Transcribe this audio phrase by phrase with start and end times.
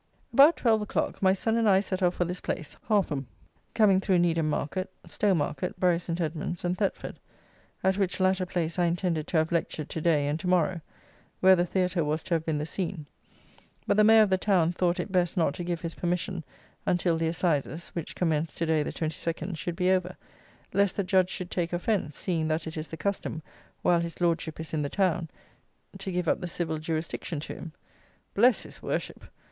[0.33, 3.27] About twelve o'clock, my son and I set off for this place (Hargham),
[3.75, 6.19] coming through Needham Market, Stowmarket, Bury St.
[6.19, 7.19] Edmund's, and Thetford,
[7.83, 10.81] at which latter place I intended to have lectured to day and to morrow,
[11.39, 13.05] where the theatre was to have been the scene,
[13.85, 16.43] but the mayor of the town thought it best not to give his permission
[16.83, 20.17] until the assizes (which commence to day the 22nd) should be over,
[20.73, 23.43] lest the judge should take offence, seeing that it is the custom,
[23.83, 25.29] while his Lordship is in the town,
[25.99, 27.71] to give up the civil jurisdiction to him.
[28.33, 29.25] Bless his worship!